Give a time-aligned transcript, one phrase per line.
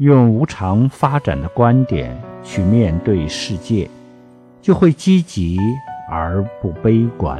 [0.00, 3.86] 用无常发展的观点去面对世界，
[4.62, 5.58] 就会积极
[6.10, 7.38] 而不悲观。